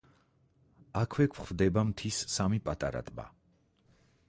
აქვე 1.01 1.27
გვხვდება 1.35 1.85
მთის 1.91 2.19
სამი 2.39 2.61
პატარა 2.69 3.05
ტბა. 3.11 3.29